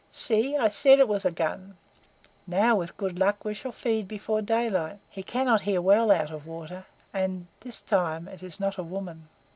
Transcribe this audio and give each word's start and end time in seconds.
See, 0.09 0.57
I 0.57 0.69
said 0.69 0.97
it 0.99 1.07
was 1.07 1.25
a 1.25 1.31
gun! 1.31 1.77
Now, 2.47 2.75
with 2.75 2.97
good 2.97 3.19
luck, 3.19 3.45
we 3.45 3.53
shall 3.53 3.71
feed 3.71 4.07
before 4.07 4.41
daylight. 4.41 4.97
He 5.11 5.21
cannot 5.21 5.61
hear 5.61 5.79
well 5.79 6.09
out 6.09 6.31
of 6.31 6.47
water, 6.47 6.87
and 7.13 7.45
this 7.59 7.83
time 7.83 8.27
it 8.27 8.41
is 8.41 8.59
not 8.59 8.79
a 8.79 8.83
woman!" 8.83 9.29